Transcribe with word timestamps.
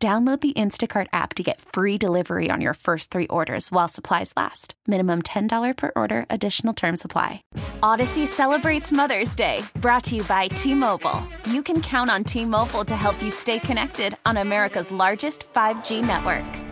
Download 0.00 0.40
the 0.40 0.52
Instacart 0.52 1.08
app 1.12 1.34
to 1.34 1.42
get 1.42 1.60
free 1.60 1.98
delivery 1.98 2.50
on 2.52 2.60
your 2.60 2.74
first 2.74 3.10
three 3.10 3.26
orders 3.26 3.72
while 3.72 3.88
supplies 3.88 4.32
last. 4.36 4.74
Minimum 4.86 5.22
$10 5.22 5.76
per 5.76 5.90
order, 5.96 6.24
additional 6.30 6.72
term 6.72 6.96
supply. 6.96 7.42
Audacy 7.82 8.24
celebrates 8.24 8.92
Mother's 8.92 9.34
Day, 9.34 9.62
brought 9.80 10.04
to 10.04 10.14
you 10.14 10.22
by 10.22 10.46
T 10.48 10.72
Mobile. 10.72 11.20
You 11.50 11.64
can 11.64 11.80
count 11.82 12.10
on 12.10 12.22
T 12.22 12.44
Mobile 12.44 12.84
to 12.84 12.94
help 12.94 13.20
you 13.20 13.32
stay 13.32 13.58
connected 13.58 14.16
on 14.24 14.36
America's 14.36 14.92
largest 14.92 15.52
5G 15.52 16.06
network. 16.06 16.67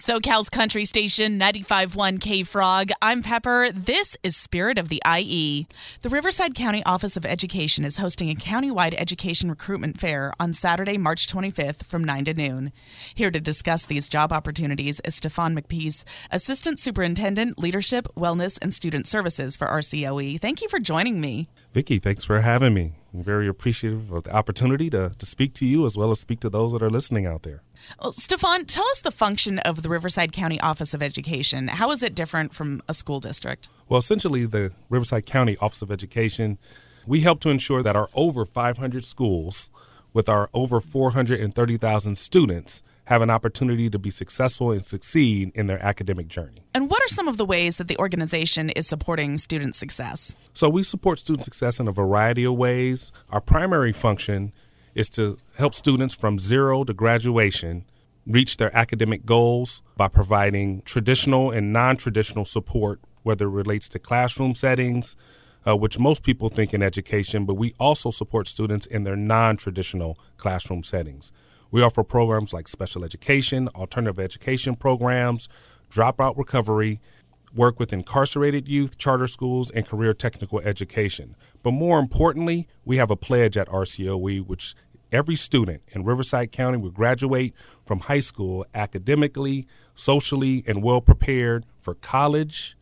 SoCal's 0.00 0.48
country 0.48 0.86
station 0.86 1.38
95.1 1.38 2.22
K 2.22 2.42
Frog. 2.42 2.88
I'm 3.02 3.22
Pepper. 3.22 3.68
This 3.70 4.16
is 4.22 4.34
Spirit 4.34 4.78
of 4.78 4.88
the 4.88 5.02
IE. 5.06 5.66
The 6.00 6.08
Riverside 6.08 6.54
County 6.54 6.82
Office 6.84 7.18
of 7.18 7.26
Education 7.26 7.84
is 7.84 7.98
hosting 7.98 8.30
a 8.30 8.34
countywide 8.34 8.94
education 8.96 9.50
recruitment 9.50 10.00
fair 10.00 10.32
on 10.40 10.54
Saturday, 10.54 10.96
March 10.96 11.26
25th 11.26 11.84
from 11.84 12.02
9 12.02 12.24
to 12.24 12.32
noon. 12.32 12.72
Here 13.14 13.30
to 13.30 13.42
discuss 13.42 13.84
these 13.84 14.08
job 14.08 14.32
opportunities 14.32 15.00
is 15.00 15.16
Stephan 15.16 15.54
McPeace, 15.54 16.04
Assistant 16.30 16.78
Superintendent, 16.78 17.58
Leadership, 17.58 18.08
Wellness, 18.16 18.58
and 18.62 18.72
Student 18.72 19.06
Services 19.06 19.54
for 19.54 19.66
RCOE. 19.66 20.40
Thank 20.40 20.62
you 20.62 20.70
for 20.70 20.78
joining 20.78 21.20
me. 21.20 21.50
Vicki, 21.72 22.00
thanks 22.00 22.24
for 22.24 22.40
having 22.40 22.74
me. 22.74 22.94
I'm 23.14 23.22
very 23.22 23.46
appreciative 23.46 24.10
of 24.10 24.24
the 24.24 24.34
opportunity 24.34 24.90
to, 24.90 25.10
to 25.16 25.26
speak 25.26 25.54
to 25.54 25.66
you 25.66 25.86
as 25.86 25.96
well 25.96 26.10
as 26.10 26.18
speak 26.18 26.40
to 26.40 26.50
those 26.50 26.72
that 26.72 26.82
are 26.82 26.90
listening 26.90 27.26
out 27.26 27.44
there. 27.44 27.62
Well, 28.00 28.10
Stephan, 28.10 28.66
tell 28.66 28.86
us 28.88 29.00
the 29.00 29.12
function 29.12 29.60
of 29.60 29.82
the 29.82 29.88
Riverside 29.88 30.32
County 30.32 30.60
Office 30.60 30.94
of 30.94 31.02
Education. 31.02 31.68
How 31.68 31.92
is 31.92 32.02
it 32.02 32.14
different 32.14 32.52
from 32.52 32.82
a 32.88 32.94
school 32.94 33.20
district? 33.20 33.68
Well, 33.88 34.00
essentially, 34.00 34.46
the 34.46 34.72
Riverside 34.88 35.26
County 35.26 35.56
Office 35.58 35.80
of 35.80 35.92
Education, 35.92 36.58
we 37.06 37.20
help 37.20 37.38
to 37.40 37.50
ensure 37.50 37.84
that 37.84 37.94
our 37.94 38.08
over 38.14 38.44
500 38.44 39.04
schools 39.04 39.70
with 40.12 40.28
our 40.28 40.50
over 40.52 40.80
430,000 40.80 42.18
students 42.18 42.82
have 43.06 43.22
an 43.22 43.30
opportunity 43.30 43.90
to 43.90 43.98
be 43.98 44.10
successful 44.10 44.70
and 44.70 44.84
succeed 44.84 45.50
in 45.54 45.66
their 45.66 45.82
academic 45.84 46.28
journey. 46.28 46.62
And 46.74 46.90
what 46.90 47.02
are 47.02 47.08
some 47.08 47.28
of 47.28 47.36
the 47.36 47.44
ways 47.44 47.78
that 47.78 47.88
the 47.88 47.98
organization 47.98 48.70
is 48.70 48.86
supporting 48.86 49.38
student 49.38 49.74
success? 49.74 50.36
So, 50.54 50.68
we 50.68 50.82
support 50.82 51.18
student 51.18 51.44
success 51.44 51.80
in 51.80 51.88
a 51.88 51.92
variety 51.92 52.44
of 52.44 52.54
ways. 52.54 53.10
Our 53.30 53.40
primary 53.40 53.92
function 53.92 54.52
is 54.94 55.08
to 55.10 55.38
help 55.56 55.74
students 55.74 56.14
from 56.14 56.38
zero 56.38 56.84
to 56.84 56.92
graduation 56.92 57.84
reach 58.26 58.56
their 58.58 58.74
academic 58.76 59.24
goals 59.24 59.82
by 59.96 60.08
providing 60.08 60.82
traditional 60.82 61.50
and 61.50 61.72
non 61.72 61.96
traditional 61.96 62.44
support, 62.44 63.00
whether 63.22 63.46
it 63.46 63.50
relates 63.50 63.88
to 63.90 63.98
classroom 63.98 64.54
settings, 64.54 65.16
uh, 65.66 65.76
which 65.76 65.98
most 65.98 66.22
people 66.22 66.48
think 66.48 66.72
in 66.72 66.82
education, 66.82 67.44
but 67.44 67.54
we 67.54 67.74
also 67.78 68.10
support 68.10 68.46
students 68.46 68.86
in 68.86 69.04
their 69.04 69.16
non 69.16 69.56
traditional 69.56 70.18
classroom 70.36 70.82
settings. 70.82 71.32
We 71.70 71.82
offer 71.82 72.02
programs 72.02 72.52
like 72.52 72.66
special 72.66 73.04
education, 73.04 73.68
alternative 73.68 74.18
education 74.18 74.74
programs, 74.74 75.48
dropout 75.90 76.36
recovery, 76.36 77.00
work 77.54 77.78
with 77.78 77.92
incarcerated 77.92 78.68
youth, 78.68 78.98
charter 78.98 79.26
schools, 79.26 79.70
and 79.70 79.86
career 79.86 80.14
technical 80.14 80.60
education. 80.60 81.36
But 81.62 81.72
more 81.72 81.98
importantly, 81.98 82.66
we 82.84 82.96
have 82.96 83.10
a 83.10 83.16
pledge 83.16 83.56
at 83.56 83.68
RCOE 83.68 84.46
which 84.46 84.74
every 85.12 85.36
student 85.36 85.82
in 85.88 86.04
Riverside 86.04 86.52
County 86.52 86.78
will 86.78 86.90
graduate 86.90 87.54
from 87.84 88.00
high 88.00 88.20
school 88.20 88.64
academically, 88.74 89.66
socially, 89.94 90.64
and 90.66 90.82
well 90.82 91.00
prepared 91.00 91.66
for 91.80 91.94
college, 91.94 92.76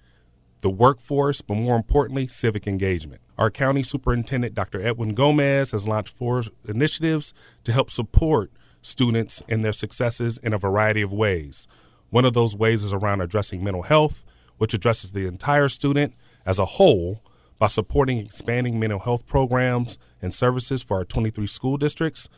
the 0.61 0.71
workforce, 0.71 1.41
but 1.41 1.55
more 1.55 1.77
importantly, 1.77 2.27
civic 2.27 2.67
engagement. 2.67 3.21
Our 3.37 3.51
county 3.51 3.83
superintendent, 3.83 4.55
Dr. 4.55 4.85
Edwin 4.85 5.15
Gomez, 5.15 5.71
has 5.71 5.87
launched 5.87 6.13
four 6.13 6.43
initiatives 6.67 7.33
to 7.65 7.73
help 7.73 7.91
support 7.91 8.51
students 8.83 9.43
and 9.49 9.65
their 9.65 9.73
successes 9.73 10.39
in 10.39 10.53
a 10.53 10.59
variety 10.59 11.03
of 11.03 11.13
ways. 11.13 11.67
One 12.11 12.25
of 12.25 12.33
those 12.33 12.57
ways 12.57 12.85
is 12.85 12.93
around 12.93 13.21
addressing 13.21 13.63
mental 13.63 13.83
health, 13.83 14.25
which 14.57 14.75
addresses 14.75 15.13
the 15.13 15.27
entire 15.27 15.69
student 15.69 16.15
as 16.47 16.59
a 16.59 16.65
whole 16.65 17.23
by 17.59 17.67
supporting 17.67 18.19
expanding 18.19 18.79
mental 18.79 19.01
health 19.01 19.27
programs 19.27 19.99
and 20.23 20.33
services 20.33 20.83
for 20.83 20.99
our 20.99 21.05
23 21.05 21.47
school 21.47 21.77
districts, 21.77 22.29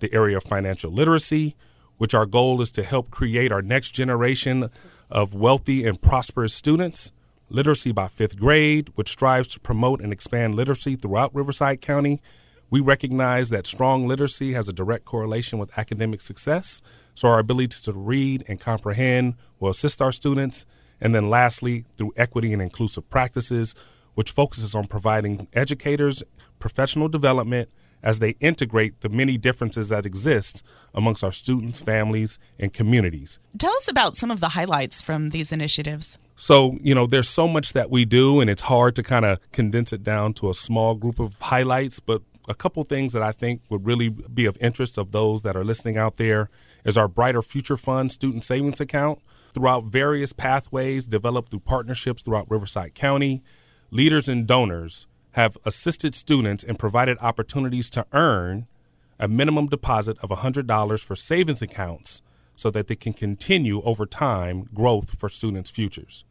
the 0.00 0.12
area 0.12 0.36
of 0.36 0.42
financial 0.42 0.90
literacy, 0.90 1.54
which 1.98 2.14
our 2.14 2.26
goal 2.26 2.62
is 2.62 2.70
to 2.72 2.82
help 2.82 3.10
create 3.10 3.52
our 3.52 3.62
next 3.62 3.90
generation 3.90 4.70
of 5.10 5.34
wealthy 5.34 5.84
and 5.84 6.00
prosperous 6.00 6.54
students, 6.54 7.12
literacy 7.50 7.92
by 7.92 8.08
fifth 8.08 8.38
grade, 8.38 8.90
which 8.94 9.10
strives 9.10 9.48
to 9.48 9.60
promote 9.60 10.00
and 10.00 10.12
expand 10.12 10.54
literacy 10.54 10.96
throughout 10.96 11.34
Riverside 11.34 11.80
County. 11.80 12.22
We 12.70 12.78
recognize 12.78 13.50
that 13.50 13.66
strong 13.66 14.06
literacy 14.06 14.52
has 14.52 14.68
a 14.68 14.72
direct 14.72 15.04
correlation 15.04 15.58
with 15.58 15.76
academic 15.76 16.20
success, 16.20 16.80
so 17.14 17.26
our 17.26 17.40
ability 17.40 17.82
to 17.82 17.92
read 17.92 18.44
and 18.46 18.60
comprehend 18.60 19.34
will 19.58 19.70
assist 19.70 20.00
our 20.00 20.12
students. 20.12 20.64
And 21.00 21.12
then 21.12 21.28
lastly, 21.28 21.84
through 21.96 22.12
equity 22.16 22.52
and 22.52 22.62
inclusive 22.62 23.10
practices, 23.10 23.74
which 24.14 24.30
focuses 24.30 24.74
on 24.74 24.86
providing 24.86 25.48
educators 25.52 26.22
professional 26.60 27.08
development 27.08 27.70
as 28.02 28.18
they 28.18 28.30
integrate 28.40 29.00
the 29.00 29.08
many 29.08 29.36
differences 29.36 29.88
that 29.88 30.06
exist 30.06 30.62
amongst 30.94 31.24
our 31.24 31.32
students, 31.32 31.78
families, 31.80 32.38
and 32.58 32.72
communities. 32.72 33.38
Tell 33.58 33.74
us 33.74 33.88
about 33.88 34.16
some 34.16 34.30
of 34.30 34.40
the 34.40 34.50
highlights 34.50 35.02
from 35.02 35.30
these 35.30 35.52
initiatives. 35.52 36.18
So, 36.36 36.78
you 36.80 36.94
know, 36.94 37.06
there's 37.06 37.28
so 37.28 37.46
much 37.46 37.74
that 37.74 37.90
we 37.90 38.06
do, 38.06 38.40
and 38.40 38.48
it's 38.48 38.62
hard 38.62 38.96
to 38.96 39.02
kind 39.02 39.24
of 39.26 39.38
condense 39.52 39.92
it 39.92 40.02
down 40.02 40.32
to 40.34 40.48
a 40.48 40.54
small 40.54 40.94
group 40.94 41.18
of 41.18 41.38
highlights. 41.40 42.00
But 42.00 42.22
a 42.50 42.54
couple 42.54 42.82
things 42.82 43.12
that 43.12 43.22
I 43.22 43.30
think 43.30 43.62
would 43.68 43.86
really 43.86 44.08
be 44.08 44.44
of 44.44 44.58
interest 44.60 44.98
of 44.98 45.12
those 45.12 45.42
that 45.42 45.56
are 45.56 45.64
listening 45.64 45.96
out 45.96 46.16
there 46.16 46.50
is 46.84 46.98
our 46.98 47.06
Brighter 47.06 47.42
Future 47.42 47.76
Fund 47.76 48.10
student 48.10 48.42
savings 48.42 48.80
account. 48.80 49.20
Throughout 49.54 49.84
various 49.84 50.32
pathways 50.32 51.06
developed 51.06 51.50
through 51.50 51.60
partnerships 51.60 52.22
throughout 52.22 52.50
Riverside 52.50 52.94
County, 52.94 53.42
leaders 53.92 54.28
and 54.28 54.48
donors 54.48 55.06
have 55.32 55.56
assisted 55.64 56.14
students 56.14 56.64
and 56.64 56.76
provided 56.76 57.18
opportunities 57.20 57.88
to 57.90 58.04
earn 58.12 58.66
a 59.20 59.28
minimum 59.28 59.68
deposit 59.68 60.18
of 60.18 60.30
$100 60.30 61.04
for 61.04 61.14
savings 61.14 61.62
accounts 61.62 62.20
so 62.56 62.68
that 62.70 62.88
they 62.88 62.96
can 62.96 63.12
continue 63.12 63.80
over 63.82 64.06
time 64.06 64.68
growth 64.74 65.18
for 65.18 65.28
students' 65.28 65.70
futures. 65.70 66.24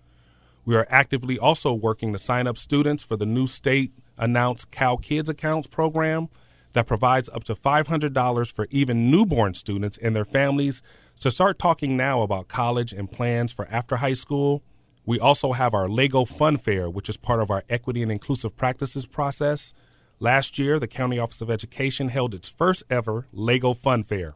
We 0.66 0.76
are 0.76 0.88
actively 0.90 1.40
also 1.40 1.74
working 1.74 2.12
to 2.12 2.20
sign 2.20 2.46
up 2.46 2.58
students 2.58 3.04
for 3.04 3.16
the 3.16 3.26
new 3.26 3.48
state 3.48 3.94
announced 4.20 4.70
CalKIDS 4.70 5.30
Accounts 5.30 5.68
program 5.68 6.30
that 6.74 6.86
provides 6.86 7.30
up 7.30 7.44
to 7.46 7.56
$500 7.56 8.52
for 8.52 8.68
even 8.70 9.10
newborn 9.10 9.56
students 9.56 9.98
and 9.98 10.16
their 10.16 10.26
families 10.26 10.84
to 11.20 11.32
start 11.32 11.58
talking 11.58 11.98
now 11.98 12.22
about 12.22 12.48
college 12.48 12.94
and 12.94 13.12
plans 13.12 13.52
for 13.52 13.68
after 13.72 13.98
high 13.98 14.14
school 14.14 14.62
we 15.10 15.20
also 15.20 15.54
have 15.54 15.74
our 15.74 15.90
Lego 15.90 16.24
Fun 16.24 16.58
Fair, 16.58 16.88
which 16.88 17.10
is 17.10 17.18
part 17.18 17.42
of 17.42 17.50
our 17.50 17.64
equity 17.68 18.04
and 18.04 18.12
inclusive 18.12 18.56
practices 18.56 19.08
process. 19.08 19.74
Last 20.20 20.60
year, 20.60 20.80
the 20.80 20.88
County 20.88 21.18
Office 21.18 21.42
of 21.42 21.50
Education 21.50 22.10
held 22.10 22.36
its 22.36 22.48
first 22.48 22.84
ever 22.92 23.26
Lego 23.34 23.74
Fun 23.74 24.04
Fair. 24.04 24.36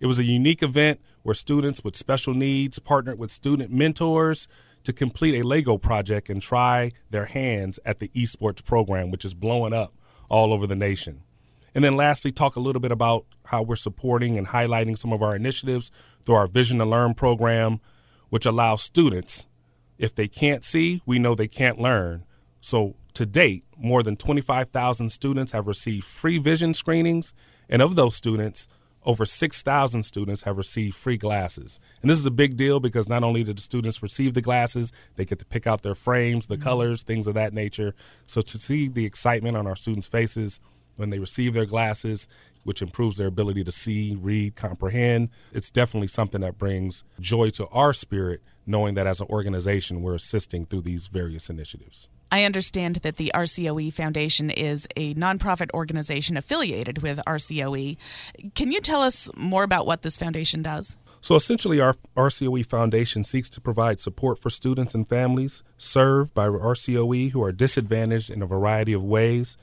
It 0.00 0.06
was 0.06 0.18
a 0.18 0.24
unique 0.24 0.62
event 0.62 1.00
where 1.22 1.34
students 1.34 1.84
with 1.84 1.96
special 1.96 2.32
needs 2.32 2.78
partnered 2.78 3.18
with 3.18 3.30
student 3.30 3.70
mentors 3.70 4.48
to 4.86 4.92
complete 4.92 5.38
a 5.38 5.46
Lego 5.46 5.78
project 5.78 6.28
and 6.28 6.40
try 6.42 6.92
their 7.10 7.26
hands 7.26 7.78
at 7.84 7.98
the 7.98 8.08
esports 8.08 8.64
program, 8.64 9.10
which 9.10 9.24
is 9.24 9.34
blowing 9.34 9.72
up 9.72 9.94
all 10.28 10.52
over 10.52 10.66
the 10.66 10.74
nation. 10.74 11.22
And 11.74 11.84
then 11.84 11.96
lastly, 11.96 12.32
talk 12.32 12.56
a 12.56 12.60
little 12.60 12.80
bit 12.80 12.92
about 12.92 13.26
how 13.46 13.62
we're 13.62 13.76
supporting 13.76 14.38
and 14.38 14.48
highlighting 14.48 14.96
some 14.96 15.12
of 15.12 15.22
our 15.22 15.36
initiatives 15.36 15.90
through 16.22 16.36
our 16.36 16.46
Vision 16.46 16.78
to 16.78 16.84
Learn 16.84 17.14
program, 17.14 17.80
which 18.30 18.46
allows 18.46 18.82
students 18.82 19.46
if 19.98 20.14
they 20.14 20.28
can't 20.28 20.64
see, 20.64 21.00
we 21.06 21.18
know 21.18 21.34
they 21.34 21.48
can't 21.48 21.80
learn. 21.80 22.24
So 22.60 22.96
to 23.14 23.24
date, 23.26 23.64
more 23.76 24.02
than 24.02 24.16
25,000 24.16 25.10
students 25.10 25.52
have 25.52 25.66
received 25.66 26.04
free 26.04 26.38
vision 26.38 26.74
screenings, 26.74 27.34
and 27.68 27.82
of 27.82 27.96
those 27.96 28.14
students, 28.14 28.68
over 29.06 29.24
6,000 29.24 30.02
students 30.02 30.42
have 30.42 30.58
received 30.58 30.96
free 30.96 31.16
glasses. 31.16 31.80
And 32.02 32.10
this 32.10 32.18
is 32.18 32.26
a 32.26 32.30
big 32.30 32.56
deal 32.56 32.80
because 32.80 33.08
not 33.08 33.22
only 33.22 33.44
did 33.44 33.56
the 33.56 33.62
students 33.62 34.02
receive 34.02 34.34
the 34.34 34.42
glasses, 34.42 34.92
they 35.14 35.24
get 35.24 35.38
to 35.38 35.46
pick 35.46 35.66
out 35.66 35.82
their 35.82 35.94
frames, 35.94 36.48
the 36.48 36.56
mm-hmm. 36.56 36.64
colors, 36.64 37.02
things 37.02 37.26
of 37.26 37.34
that 37.34 37.54
nature. 37.54 37.94
So 38.26 38.40
to 38.42 38.58
see 38.58 38.88
the 38.88 39.06
excitement 39.06 39.56
on 39.56 39.66
our 39.66 39.76
students' 39.76 40.08
faces 40.08 40.60
when 40.96 41.10
they 41.10 41.18
receive 41.18 41.54
their 41.54 41.66
glasses 41.66 42.28
which 42.66 42.82
improves 42.82 43.16
their 43.16 43.28
ability 43.28 43.62
to 43.62 43.70
see, 43.70 44.16
read, 44.20 44.56
comprehend. 44.56 45.28
It's 45.52 45.70
definitely 45.70 46.08
something 46.08 46.40
that 46.40 46.58
brings 46.58 47.04
joy 47.20 47.50
to 47.50 47.68
our 47.68 47.92
spirit, 47.92 48.42
knowing 48.66 48.94
that 48.94 49.06
as 49.06 49.20
an 49.20 49.26
organization, 49.30 50.02
we're 50.02 50.14
assisting 50.14 50.64
through 50.64 50.82
these 50.82 51.06
various 51.06 51.48
initiatives. 51.48 52.08
I 52.30 52.42
understand 52.42 52.96
that 52.96 53.16
the 53.16 53.30
RCOE 53.34 53.92
Foundation 53.92 54.50
is 54.50 54.88
a 54.96 55.14
nonprofit 55.14 55.70
organization 55.72 56.36
affiliated 56.36 56.98
with 56.98 57.20
RCOE. 57.26 57.96
Can 58.54 58.72
you 58.72 58.80
tell 58.80 59.00
us 59.02 59.30
more 59.36 59.62
about 59.62 59.86
what 59.86 60.02
this 60.02 60.18
foundation 60.18 60.62
does? 60.62 60.96
So 61.20 61.34
essentially, 61.34 61.80
our 61.80 61.94
RCOE 62.16 62.66
Foundation 62.66 63.24
seeks 63.24 63.48
to 63.50 63.60
provide 63.60 64.00
support 64.00 64.38
for 64.38 64.50
students 64.50 64.94
and 64.94 65.08
families 65.08 65.62
served 65.78 66.34
by 66.34 66.46
RCOE 66.48 67.30
who 67.30 67.42
are 67.42 67.52
disadvantaged 67.52 68.30
in 68.30 68.42
a 68.42 68.46
variety 68.46 68.92
of 68.92 69.02
ways. 69.02 69.56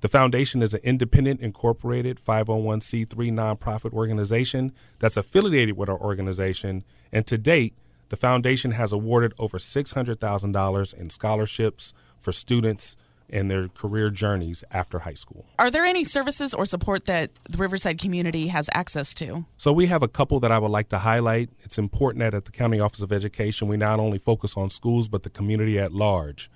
The 0.00 0.08
foundation 0.08 0.62
is 0.62 0.74
an 0.74 0.80
independent, 0.84 1.40
incorporated 1.40 2.20
501c3 2.20 3.08
nonprofit 3.32 3.92
organization 3.92 4.72
that's 4.98 5.16
affiliated 5.16 5.76
with 5.76 5.88
our 5.88 5.98
organization, 5.98 6.84
and 7.12 7.26
to 7.26 7.36
date, 7.38 7.74
the 8.08 8.16
foundation 8.16 8.72
has 8.72 8.92
awarded 8.92 9.34
over 9.38 9.58
$600,000 9.58 10.94
in 10.94 11.10
scholarships 11.10 11.92
for 12.18 12.32
students 12.32 12.96
and 13.30 13.50
their 13.50 13.68
career 13.68 14.10
journeys 14.10 14.64
after 14.70 15.00
high 15.00 15.14
school. 15.14 15.44
Are 15.58 15.70
there 15.70 15.84
any 15.84 16.04
services 16.04 16.54
or 16.54 16.64
support 16.64 17.04
that 17.04 17.30
the 17.48 17.58
Riverside 17.58 17.98
community 17.98 18.48
has 18.48 18.70
access 18.72 19.12
to? 19.14 19.44
So, 19.56 19.72
we 19.72 19.86
have 19.86 20.02
a 20.02 20.08
couple 20.08 20.40
that 20.40 20.50
I 20.50 20.58
would 20.58 20.70
like 20.70 20.88
to 20.90 20.98
highlight. 20.98 21.50
It's 21.60 21.78
important 21.78 22.20
that 22.20 22.34
at 22.34 22.46
the 22.46 22.52
County 22.52 22.80
Office 22.80 23.02
of 23.02 23.12
Education, 23.12 23.68
we 23.68 23.76
not 23.76 24.00
only 24.00 24.18
focus 24.18 24.56
on 24.56 24.70
schools, 24.70 25.08
but 25.08 25.22
the 25.24 25.30
community 25.30 25.78
at 25.78 25.92
large. 25.92 26.50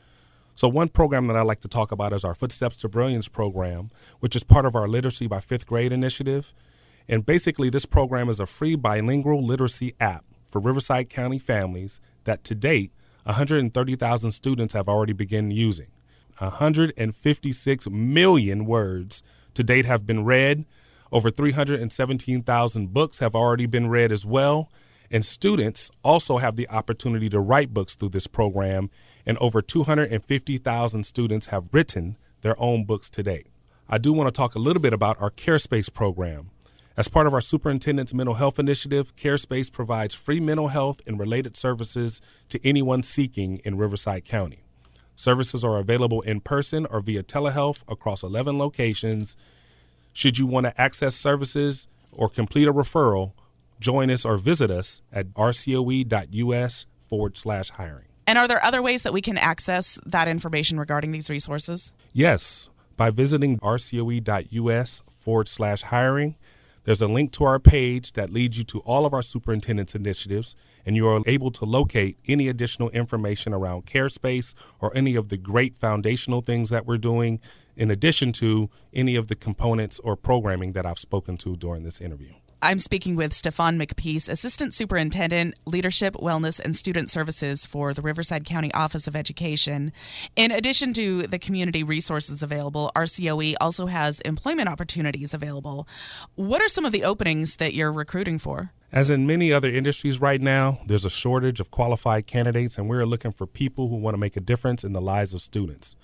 So, 0.55 0.69
one 0.69 0.89
program 0.89 1.27
that 1.27 1.37
I 1.37 1.43
like 1.43 1.61
to 1.61 1.69
talk 1.69 1.93
about 1.93 2.13
is 2.13 2.25
our 2.25 2.35
Footsteps 2.35 2.77
to 2.77 2.89
Brilliance 2.89 3.29
program, 3.29 3.91
which 4.21 4.37
is 4.37 4.45
part 4.45 4.65
of 4.65 4.75
our 4.75 4.89
Literacy 4.89 5.27
by 5.27 5.41
Fifth 5.41 5.67
Grade 5.67 5.93
initiative. 5.93 6.55
And 7.09 7.27
basically, 7.27 7.69
this 7.69 7.85
program 7.85 8.29
is 8.29 8.39
a 8.39 8.47
free 8.47 8.77
bilingual 8.77 9.45
literacy 9.45 9.95
app 9.99 10.25
for 10.53 10.61
Riverside 10.61 11.09
County 11.09 11.39
families 11.39 11.99
that 12.25 12.45
to 12.45 12.55
date, 12.55 12.93
130,000 13.25 14.31
students 14.31 14.75
have 14.75 14.89
already 14.89 15.15
begun 15.15 15.51
using. 15.51 15.89
156 16.39 17.89
million 17.91 18.67
words 18.67 19.23
to 19.55 19.63
date 19.63 19.87
have 19.87 20.07
been 20.07 20.25
read. 20.25 20.67
Over 21.11 21.31
317,000 21.31 22.93
books 22.93 23.19
have 23.21 23.35
already 23.35 23.67
been 23.67 23.89
read 23.89 24.13
as 24.13 24.27
well. 24.27 24.71
And 25.11 25.25
students 25.25 25.91
also 26.03 26.39
have 26.39 26.57
the 26.57 26.69
opportunity 26.69 27.29
to 27.31 27.41
write 27.41 27.75
books 27.75 27.95
through 27.95 28.11
this 28.11 28.27
program. 28.27 28.91
And 29.25 29.39
over 29.39 29.63
250,000 29.63 31.05
students 31.05 31.47
have 31.47 31.65
written 31.73 32.17
their 32.41 32.61
own 32.61 32.85
books 32.85 33.09
to 33.11 33.23
date. 33.23 33.47
I 33.89 33.99
do 33.99 34.13
want 34.13 34.29
to 34.29 34.33
talk 34.33 34.55
a 34.55 34.59
little 34.59 34.83
bit 34.83 34.93
about 34.93 35.21
our 35.21 35.31
CareSpace 35.31 35.93
program. 35.93 36.52
As 36.95 37.09
part 37.09 37.27
of 37.27 37.33
our 37.33 37.41
superintendent's 37.41 38.13
mental 38.13 38.35
health 38.35 38.59
initiative, 38.59 39.17
CareSpace 39.17 39.73
provides 39.73 40.15
free 40.15 40.41
mental 40.41 40.69
health 40.69 41.01
and 41.07 41.19
related 41.19 41.57
services 41.57 42.21
to 42.51 42.61
anyone 42.67 43.03
seeking 43.03 43.63
in 43.65 43.79
Riverside 43.79 44.27
County. 44.27 44.65
Services 45.17 45.65
are 45.65 45.79
available 45.79 46.21
in 46.21 46.41
person 46.41 46.85
or 46.87 47.01
via 47.01 47.23
telehealth 47.23 47.83
across 47.89 48.23
11 48.23 48.59
locations. 48.59 49.39
Should 50.13 50.37
you 50.37 50.47
want 50.47 50.67
to 50.67 50.79
access 50.79 51.15
services 51.15 51.89
or 52.13 52.29
complete 52.29 52.69
a 52.69 52.73
referral, 52.75 53.33
join 53.81 54.11
us 54.11 54.27
or 54.27 54.37
visit 54.37 54.71
us 54.71 55.01
at 55.11 55.33
rcoe.us 55.33 56.87
forward 57.01 57.39
slash 57.39 57.71
hiring. 57.71 58.07
And 58.27 58.37
are 58.37 58.47
there 58.47 58.63
other 58.63 58.83
ways 58.83 59.03
that 59.03 59.15
we 59.15 59.23
can 59.23 59.39
access 59.39 59.99
that 60.05 60.29
information 60.29 60.79
regarding 60.79 61.13
these 61.13 61.31
resources? 61.31 61.95
Yes, 62.13 62.69
by 62.99 63.09
visiting 63.09 63.59
rcoe.us 63.61 65.03
forward 65.11 65.49
slash 65.49 65.83
hiring. 65.83 66.37
There's 66.85 67.01
a 67.01 67.07
link 67.07 67.31
to 67.33 67.45
our 67.45 67.61
page 67.61 68.15
that 68.15 68.31
leads 68.31 68.59
you 68.59 68.65
to 68.65 68.81
all 68.81 69.07
of 69.07 69.13
our 69.13 69.23
superintendent's 69.23 69.95
initiatives, 69.95 70.57
and 70.85 70.97
you 70.97 71.07
are 71.07 71.21
able 71.27 71.53
to 71.53 71.65
locate 71.65 72.19
any 72.27 72.49
additional 72.49 72.91
information 72.91 73.55
around 73.55 73.87
CareSpace 73.87 74.55
or 74.81 74.91
any 74.97 75.15
of 75.15 75.29
the 75.29 75.37
great 75.37 75.77
foundational 75.77 76.41
things 76.41 76.71
that 76.71 76.85
we're 76.85 76.99
doing, 76.99 77.39
in 77.77 77.91
addition 77.91 78.33
to 78.33 78.69
any 78.93 79.15
of 79.15 79.29
the 79.29 79.37
components 79.37 80.01
or 80.01 80.17
programming 80.17 80.73
that 80.73 80.85
I've 80.85 80.99
spoken 80.99 81.37
to 81.39 81.57
during 81.57 81.85
this 81.85 82.01
interview. 82.01 82.33
I'm 82.65 82.79
speaking 82.79 83.17
with 83.17 83.33
Stephan 83.33 83.77
McPeace, 83.77 84.29
Assistant 84.29 84.73
Superintendent, 84.73 85.57
Leadership, 85.67 86.15
Wellness, 86.15 86.61
and 86.61 86.77
Student 86.77 87.11
Services 87.11 87.67
for 87.67 87.93
the 87.93 88.03
Riverside 88.03 88.45
County 88.45 88.73
Office 88.73 89.09
of 89.09 89.17
Education. 89.17 89.91
In 90.37 90.53
addition 90.53 90.93
to 90.93 91.27
the 91.27 91.41
community 91.41 91.83
resources 91.83 92.41
available, 92.41 92.93
RCOE 92.95 93.57
also 93.61 93.87
has 93.87 94.21
employment 94.21 94.69
opportunities 94.69 95.35
available. 95.35 95.89
What 96.37 96.63
are 96.63 96.69
some 96.69 96.85
of 96.85 96.93
the 96.93 97.03
openings 97.03 97.57
that 97.57 97.75
you're 97.75 97.91
recruiting 97.91 98.39
for? 98.39 98.71
As 98.93 99.11
in 99.11 99.27
many 99.27 99.53
other 99.53 99.69
industries 99.69 100.21
right 100.21 100.41
now, 100.41 100.79
there's 100.87 101.05
a 101.05 101.11
shortage 101.11 101.59
of 101.59 101.73
qualified 101.73 102.29
candidates, 102.29 102.79
and 102.79 102.89
we're 102.89 103.05
looking 103.07 103.33
for 103.33 103.45
people 103.45 103.89
who 103.89 103.97
want 103.97 104.15
to 104.15 104.21
make 104.21 104.37
a 104.37 104.41
difference 104.41 104.85
in 104.85 104.93
the 104.93 105.01
lives 105.01 105.35
of 105.35 105.43
students. 105.43 105.97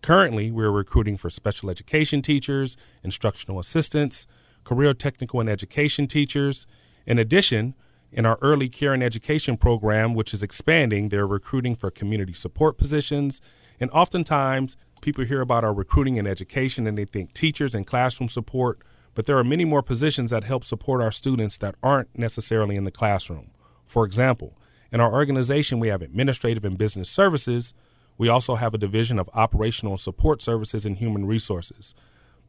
Currently, 0.00 0.52
we're 0.52 0.70
recruiting 0.70 1.16
for 1.16 1.28
special 1.28 1.70
education 1.70 2.22
teachers, 2.22 2.76
instructional 3.02 3.58
assistants, 3.58 4.28
career 4.64 4.94
technical 4.94 5.40
and 5.40 5.48
education 5.48 6.06
teachers. 6.06 6.66
In 7.06 7.18
addition, 7.18 7.74
in 8.10 8.24
our 8.24 8.38
early 8.40 8.68
care 8.68 8.94
and 8.94 9.02
education 9.02 9.56
program, 9.56 10.14
which 10.14 10.32
is 10.32 10.42
expanding, 10.42 11.08
they're 11.08 11.26
recruiting 11.26 11.74
for 11.74 11.90
community 11.90 12.32
support 12.32 12.78
positions. 12.78 13.40
And 13.80 13.90
oftentimes, 13.90 14.76
people 15.00 15.24
hear 15.24 15.40
about 15.40 15.64
our 15.64 15.74
recruiting 15.74 16.16
in 16.16 16.26
education 16.26 16.86
and 16.86 16.96
they 16.96 17.04
think 17.04 17.34
teachers 17.34 17.74
and 17.74 17.86
classroom 17.86 18.28
support, 18.28 18.78
but 19.14 19.26
there 19.26 19.36
are 19.36 19.44
many 19.44 19.64
more 19.64 19.82
positions 19.82 20.30
that 20.30 20.44
help 20.44 20.64
support 20.64 21.02
our 21.02 21.12
students 21.12 21.56
that 21.58 21.74
aren't 21.82 22.16
necessarily 22.18 22.76
in 22.76 22.84
the 22.84 22.90
classroom. 22.90 23.50
For 23.84 24.04
example, 24.06 24.56
in 24.90 25.00
our 25.00 25.12
organization, 25.12 25.80
we 25.80 25.88
have 25.88 26.02
administrative 26.02 26.64
and 26.64 26.78
business 26.78 27.10
services. 27.10 27.74
We 28.16 28.28
also 28.28 28.54
have 28.54 28.74
a 28.74 28.78
division 28.78 29.18
of 29.18 29.28
operational 29.34 29.98
support 29.98 30.40
services 30.40 30.86
and 30.86 30.98
human 30.98 31.26
resources. 31.26 31.94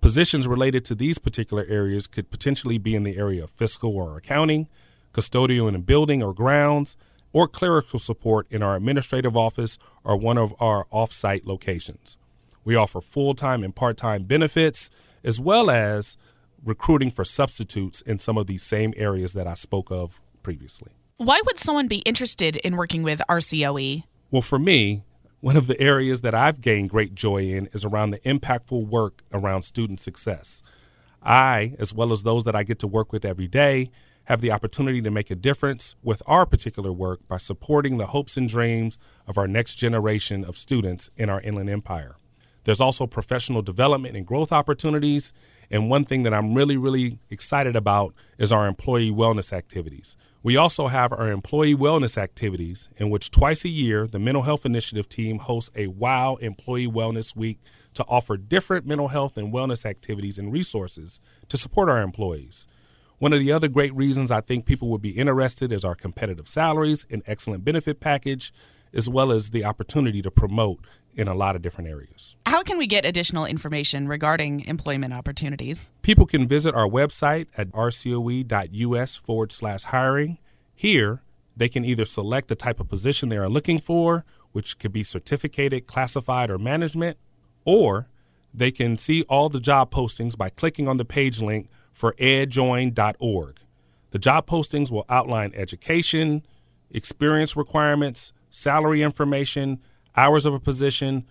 Positions 0.02 0.48
related 0.48 0.86
to 0.86 0.96
these 0.96 1.18
particular 1.18 1.66
areas 1.68 2.08
could 2.08 2.30
potentially 2.30 2.78
be 2.78 2.96
in 2.96 3.04
the 3.04 3.18
area 3.18 3.44
of 3.44 3.50
fiscal 3.50 3.96
or 3.96 4.18
accounting, 4.18 4.68
custodial 5.14 5.68
in 5.68 5.76
a 5.76 5.80
building 5.80 6.22
or 6.22 6.34
grounds, 6.34 6.96
or 7.34 7.48
clerical 7.48 8.00
support 8.00 8.48
in 8.50 8.64
our 8.64 8.76
administrative 8.76 9.36
office 9.36 9.78
or 10.04 10.16
one 10.16 10.38
of 10.38 10.54
our 10.60 10.86
off-site 10.92 11.46
locations. 11.46 12.18
We 12.64 12.76
offer 12.76 13.02
full-time 13.02 13.64
and 13.64 13.76
part-time 13.76 14.24
benefits 14.24 14.90
as 15.24 15.40
well 15.40 15.70
as 15.70 16.18
recruiting 16.64 17.12
for 17.12 17.26
substitutes 17.26 18.02
in 18.02 18.20
some 18.20 18.38
of 18.38 18.48
these 18.48 18.64
same 18.64 18.94
areas 18.96 19.34
that 19.34 19.48
I 19.48 19.54
spoke 19.54 19.92
of 19.92 20.22
previously. 20.44 20.94
Why 21.18 21.42
would 21.46 21.60
someone 21.60 21.88
be 21.88 22.00
interested 22.00 22.56
in 22.58 22.76
working 22.76 23.04
with 23.04 23.22
RCOE? 23.30 24.04
Well, 24.32 24.42
for 24.42 24.60
me, 24.60 25.04
one 25.46 25.58
of 25.58 25.68
the 25.68 25.80
areas 25.80 26.22
that 26.22 26.34
I've 26.34 26.60
gained 26.60 26.90
great 26.90 27.14
joy 27.14 27.44
in 27.44 27.68
is 27.68 27.86
around 27.86 28.10
the 28.10 28.18
impactful 28.22 28.88
work 28.88 29.22
around 29.32 29.62
student 29.62 30.00
success. 30.00 30.64
I, 31.22 31.76
as 31.78 31.94
well 31.94 32.12
as 32.12 32.24
those 32.24 32.46
that 32.46 32.56
I 32.56 32.64
get 32.64 32.80
to 32.80 32.88
work 32.88 33.14
with 33.14 33.24
every 33.24 33.48
day, 33.48 33.92
have 34.24 34.42
the 34.42 34.52
opportunity 34.52 35.02
to 35.02 35.12
make 35.12 35.30
a 35.30 35.36
difference 35.36 35.94
with 36.02 36.24
our 36.26 36.48
particular 36.48 36.92
work 36.92 37.20
by 37.28 37.38
supporting 37.38 38.00
the 38.00 38.08
hopes 38.08 38.38
and 38.38 38.50
dreams 38.50 38.98
of 39.28 39.38
our 39.38 39.48
next 39.48 39.76
generation 39.76 40.44
of 40.44 40.58
students 40.58 41.12
in 41.16 41.30
our 41.30 41.42
Inland 41.42 41.70
Empire. 41.70 42.16
There's 42.64 42.82
also 42.82 43.06
professional 43.06 43.62
development 43.62 44.18
and 44.18 44.26
growth 44.26 44.52
opportunities. 44.52 45.32
And 45.70 45.90
one 45.90 46.04
thing 46.04 46.24
that 46.24 46.34
I'm 46.34 46.54
really, 46.54 46.78
really 46.78 47.20
excited 47.30 47.76
about 47.76 48.14
is 48.38 48.52
our 48.52 48.68
employee 48.68 49.12
wellness 49.12 49.52
activities. 49.52 50.18
We 50.44 50.58
also 50.58 50.88
have 50.88 51.12
our 51.12 51.32
employee 51.32 51.76
wellness 51.76 52.18
activities, 52.18 52.90
in 52.98 53.10
which 53.10 53.32
twice 53.32 53.66
a 53.66 53.70
year 53.70 54.06
the 54.06 54.20
Mental 54.20 54.44
Health 54.44 54.66
Initiative 54.66 55.10
team 55.10 55.40
hosts 55.40 55.72
a 55.76 55.88
WOW 55.88 56.36
Employee 56.36 56.88
Wellness 56.88 57.36
Week 57.36 57.58
to 57.96 58.06
offer 58.08 58.38
different 58.38 58.86
mental 58.86 59.08
health 59.08 59.38
and 59.38 59.52
wellness 59.52 59.86
activities 59.86 60.38
and 60.38 60.54
resources 60.54 61.20
to 61.50 61.58
support 61.58 61.90
our 61.90 62.02
employees. 62.02 62.68
One 63.18 63.34
of 63.34 63.40
the 63.40 63.52
other 63.52 63.68
great 63.68 63.96
reasons 63.96 64.30
I 64.30 64.42
think 64.42 64.66
people 64.66 64.90
would 64.90 65.02
be 65.02 65.18
interested 65.18 65.72
is 65.72 65.86
our 65.86 65.96
competitive 65.96 66.48
salaries 66.48 67.06
and 67.10 67.24
excellent 67.26 67.64
benefit 67.64 68.00
package, 68.00 68.54
as 68.96 69.10
well 69.10 69.32
as 69.32 69.52
the 69.52 69.66
opportunity 69.66 70.22
to 70.22 70.32
promote 70.32 70.80
in 71.16 71.28
a 71.28 71.34
lot 71.36 71.56
of 71.56 71.62
different 71.62 71.90
areas. 71.90 72.36
How 72.46 72.64
can 72.64 72.78
we 72.78 72.88
get 72.88 73.06
additional 73.06 73.46
information 73.46 74.08
regarding 74.08 74.62
employment 74.62 75.14
opportunities? 75.14 75.92
People 76.02 76.26
can 76.26 76.48
visit 76.48 76.74
our 76.74 76.88
website 76.88 77.48
at 77.58 77.72
rcoe.us 77.72 79.16
forward 79.16 79.52
slash 79.52 79.84
hiring. 79.84 80.38
Here, 80.74 81.22
they 81.56 81.70
can 81.70 81.86
either 81.86 82.06
select 82.06 82.48
the 82.48 82.56
type 82.56 82.80
of 82.80 82.90
position 82.90 83.30
they 83.30 83.38
are 83.38 83.50
looking 83.50 83.80
for, 83.80 84.26
which 84.52 84.78
could 84.78 84.92
be 84.92 85.04
certificated, 85.04 85.88
classified, 85.88 86.50
or 86.50 86.58
management, 86.58 87.18
or 87.64 88.08
they 88.54 88.72
can 88.72 88.98
see 88.98 89.24
all 89.24 89.50
the 89.50 89.60
job 89.60 89.92
postings 89.92 90.38
by 90.38 90.50
clicking 90.50 90.88
on 90.88 90.98
the 90.98 91.06
page 91.06 91.42
link 91.42 91.70
for 91.94 92.14
edjoin.org. 92.14 93.60
The 94.12 94.20
job 94.20 94.48
postings 94.48 94.92
will 94.92 95.06
outline 95.10 95.52
education, 95.56 96.46
experience 96.90 97.58
requirements, 97.58 98.32
salary 98.56 99.02
information, 99.02 99.82
hours 100.16 100.46
of 100.46 100.54
a 100.54 100.60
position. 100.60 101.26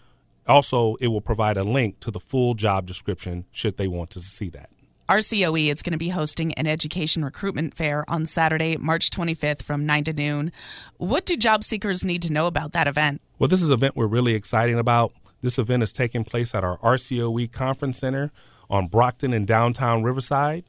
Also, 0.47 0.97
it 0.97 1.09
will 1.09 1.23
provide 1.23 1.57
a 1.57 1.65
link 1.65 1.99
to 2.01 2.11
the 2.11 2.21
full 2.21 2.55
job 2.55 2.87
description 2.87 3.47
should 3.51 3.79
they 3.79 3.89
want 3.89 4.11
to 4.11 4.21
see 4.21 4.51
that. 4.51 4.69
RCOE 5.09 5.71
is 5.71 5.83
going 5.83 5.93
to 5.93 5.99
be 5.99 6.11
hosting 6.11 6.53
an 6.55 6.67
education 6.67 7.25
recruitment 7.25 7.75
fair 7.75 8.05
on 8.09 8.25
Saturday, 8.27 8.77
March 8.77 9.11
25th 9.11 9.63
from 9.63 9.85
9 9.85 10.05
to 10.05 10.13
noon. 10.13 10.53
What 10.97 11.27
do 11.27 11.37
job 11.37 11.65
seekers 11.65 12.05
need 12.05 12.23
to 12.23 12.33
know 12.33 12.47
about 12.47 12.73
that 12.73 12.87
event? 12.87 13.21
Well, 13.39 13.49
this 13.49 13.63
is 13.63 13.71
an 13.71 13.75
event 13.75 13.97
we're 13.97 14.07
really 14.07 14.35
excited 14.35 14.77
about. 14.77 15.13
This 15.41 15.59
event 15.59 15.83
is 15.83 15.93
taking 15.93 16.25
place 16.25 16.55
at 16.55 16.65
our 16.65 16.79
RCOE 16.79 17.53
Conference 17.53 17.99
Center 17.99 18.33
on 18.71 18.89
Brockton 18.89 19.35
in 19.35 19.45
downtown 19.45 20.03
Riverside. 20.03 20.65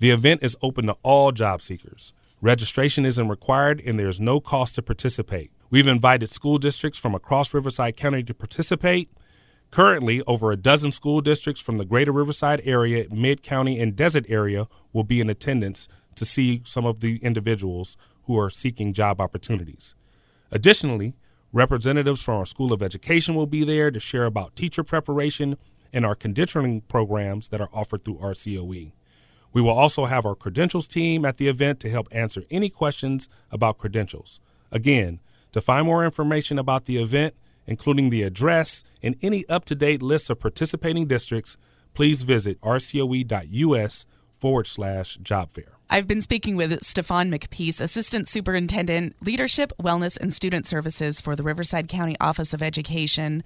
The 0.00 0.10
event 0.10 0.42
is 0.42 0.56
open 0.60 0.86
to 0.86 0.96
all 1.02 1.32
job 1.32 1.62
seekers. 1.62 2.12
Registration 2.40 3.06
isn't 3.06 3.28
required 3.28 3.82
and 3.84 3.98
there 3.98 4.08
is 4.08 4.20
no 4.20 4.38
cost 4.38 4.74
to 4.74 4.82
participate. 4.82 5.50
We've 5.70 5.86
invited 5.86 6.30
school 6.30 6.56
districts 6.56 6.98
from 6.98 7.14
across 7.14 7.52
Riverside 7.52 7.94
County 7.94 8.22
to 8.22 8.32
participate. 8.32 9.10
Currently, 9.70 10.22
over 10.26 10.50
a 10.50 10.56
dozen 10.56 10.92
school 10.92 11.20
districts 11.20 11.60
from 11.60 11.76
the 11.76 11.84
greater 11.84 12.10
Riverside 12.10 12.62
area, 12.64 13.04
Mid 13.10 13.42
County, 13.42 13.78
and 13.78 13.94
Desert 13.94 14.24
area 14.30 14.66
will 14.94 15.04
be 15.04 15.20
in 15.20 15.28
attendance 15.28 15.86
to 16.14 16.24
see 16.24 16.62
some 16.64 16.86
of 16.86 17.00
the 17.00 17.18
individuals 17.18 17.98
who 18.22 18.38
are 18.38 18.48
seeking 18.48 18.94
job 18.94 19.20
opportunities. 19.20 19.94
Additionally, 20.50 21.14
representatives 21.52 22.22
from 22.22 22.36
our 22.36 22.46
School 22.46 22.72
of 22.72 22.82
Education 22.82 23.34
will 23.34 23.46
be 23.46 23.62
there 23.62 23.90
to 23.90 24.00
share 24.00 24.24
about 24.24 24.56
teacher 24.56 24.82
preparation 24.82 25.58
and 25.92 26.06
our 26.06 26.16
credentialing 26.16 26.80
programs 26.88 27.48
that 27.50 27.60
are 27.60 27.70
offered 27.74 28.04
through 28.04 28.16
RCOE. 28.16 28.92
We 29.52 29.62
will 29.62 29.70
also 29.70 30.06
have 30.06 30.24
our 30.24 30.34
credentials 30.34 30.88
team 30.88 31.26
at 31.26 31.36
the 31.36 31.48
event 31.48 31.78
to 31.80 31.90
help 31.90 32.08
answer 32.10 32.44
any 32.50 32.70
questions 32.70 33.28
about 33.50 33.76
credentials. 33.76 34.40
Again, 34.72 35.20
to 35.58 35.64
find 35.64 35.86
more 35.86 36.04
information 36.04 36.58
about 36.58 36.84
the 36.84 36.98
event, 36.98 37.34
including 37.66 38.10
the 38.10 38.22
address 38.22 38.84
and 39.02 39.16
any 39.22 39.44
up 39.48 39.64
to 39.66 39.74
date 39.74 40.02
list 40.02 40.30
of 40.30 40.38
participating 40.38 41.06
districts, 41.06 41.56
please 41.94 42.22
visit 42.22 42.60
rcoe.us 42.60 44.06
forward 44.30 44.66
slash 44.66 45.16
job 45.16 45.50
fair. 45.50 45.72
I've 45.90 46.06
been 46.06 46.20
speaking 46.20 46.54
with 46.56 46.82
Stephan 46.84 47.30
McPeace, 47.30 47.80
Assistant 47.80 48.28
Superintendent, 48.28 49.16
Leadership, 49.20 49.72
Wellness, 49.80 50.16
and 50.20 50.32
Student 50.32 50.66
Services 50.66 51.20
for 51.20 51.34
the 51.34 51.42
Riverside 51.42 51.88
County 51.88 52.14
Office 52.20 52.54
of 52.54 52.62
Education. 52.62 53.42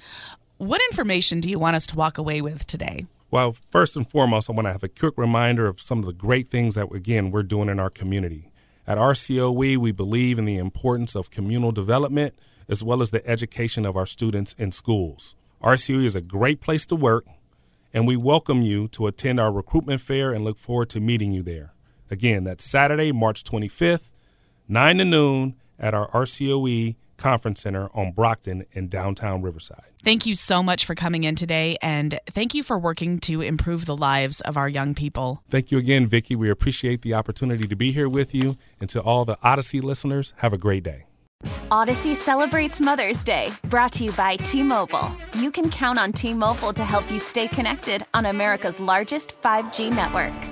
What 0.59 0.81
information 0.90 1.40
do 1.40 1.49
you 1.49 1.59
want 1.59 1.76
us 1.76 1.87
to 1.88 1.97
walk 1.97 2.19
away 2.19 2.42
with 2.42 2.66
today? 2.66 3.07
Well, 3.31 3.57
first 3.71 3.97
and 3.97 4.07
foremost, 4.07 4.50
I 4.50 4.52
want 4.52 4.66
to 4.66 4.73
have 4.73 4.83
a 4.83 4.88
quick 4.88 5.14
reminder 5.16 5.66
of 5.66 5.81
some 5.81 6.00
of 6.00 6.04
the 6.04 6.12
great 6.12 6.49
things 6.49 6.75
that, 6.75 6.92
again, 6.92 7.31
we're 7.31 7.42
doing 7.42 7.71
in 7.71 7.81
our 7.81 7.90
community. 7.90 8.51
At 8.84 8.98
RCOE, 8.98 9.76
we 9.76 9.92
believe 9.92 10.40
in 10.40 10.44
the 10.44 10.58
importance 10.58 11.14
of 11.14 11.30
communal 11.30 11.70
development 11.70 12.34
as 12.68 12.82
well 12.82 13.00
as 13.00 13.12
the 13.12 13.24
education 13.28 13.86
of 13.86 13.96
our 13.96 14.06
students 14.06 14.54
in 14.54 14.72
schools. 14.72 15.36
RCOE 15.62 16.04
is 16.04 16.16
a 16.16 16.20
great 16.20 16.60
place 16.60 16.84
to 16.86 16.96
work, 16.96 17.24
and 17.94 18.08
we 18.08 18.16
welcome 18.16 18.60
you 18.62 18.88
to 18.88 19.06
attend 19.06 19.38
our 19.38 19.52
recruitment 19.52 20.00
fair 20.00 20.32
and 20.32 20.44
look 20.44 20.58
forward 20.58 20.88
to 20.90 21.00
meeting 21.00 21.30
you 21.30 21.44
there. 21.44 21.74
Again, 22.10 22.42
that's 22.42 22.64
Saturday, 22.64 23.12
March 23.12 23.44
25th, 23.44 24.10
9 24.68 24.98
to 24.98 25.04
noon 25.04 25.54
at 25.78 25.94
our 25.94 26.10
RCOE 26.10 26.96
Conference 27.23 27.61
Center 27.61 27.88
on 27.95 28.11
Brockton 28.11 28.67
in 28.73 28.88
downtown 28.88 29.43
Riverside. 29.43 29.85
Thank 30.02 30.26
you 30.26 30.35
so 30.35 30.62
much 30.62 30.85
for 30.85 30.97
coming 30.97 31.23
in 31.23 31.37
today, 31.37 31.76
and 31.81 32.19
thank 32.29 32.52
you 32.52 32.64
for 32.64 32.76
working 32.76 33.21
to 33.21 33.41
improve 33.41 33.87
the 33.87 33.97
lives 33.97 34.41
of 34.41 34.57
our 34.57 34.69
young 34.69 34.93
people. 34.95 35.43
Thank 35.49 35.71
you 35.71 35.79
again, 35.79 36.07
Vicki. 36.07 36.35
We 36.35 36.50
appreciate 36.50 37.02
the 37.02 37.14
opportunity 37.14 37.69
to 37.69 37.76
be 37.76 37.93
here 37.93 38.09
with 38.09 38.35
you. 38.35 38.57
And 38.81 38.91
to 38.91 39.00
all 39.00 39.25
the 39.25 39.37
Audacy 39.37 39.81
listeners, 39.81 40.33
have 40.38 40.52
a 40.52 40.59
great 40.59 40.83
day. 40.83 41.05
Audacy 41.71 42.14
celebrates 42.14 42.81
Mother's 42.81 43.25
Day, 43.25 43.52
brought 43.64 43.93
to 43.93 44.05
you 44.05 44.12
by 44.12 44.37
T 44.37 44.62
Mobile. 44.62 45.14
You 45.35 45.50
can 45.50 45.71
count 45.71 45.99
on 45.99 46.12
T 46.12 46.35
Mobile 46.35 46.73
to 46.73 46.85
help 46.85 47.11
you 47.11 47.19
stay 47.19 47.47
connected 47.47 48.05
on 48.14 48.26
America's 48.26 48.81
largest 48.81 49.41
5G 49.41 49.95
network. 49.95 50.51